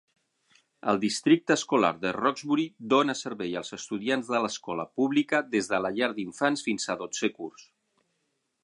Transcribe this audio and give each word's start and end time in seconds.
El 0.93 1.01
districte 1.01 1.53
escolar 1.55 1.91
de 2.05 2.13
Roxbury 2.17 2.65
dóna 2.95 3.17
servei 3.21 3.53
als 3.61 3.71
estudiants 3.79 4.33
de 4.37 4.43
l'escola 4.47 4.87
pública 5.01 5.45
des 5.55 5.71
de 5.75 5.83
la 5.89 5.95
llar 6.01 6.13
d'infants 6.19 6.69
fins 6.71 6.93
a 6.93 6.99
dotzè 7.05 7.33
curs. 7.39 7.71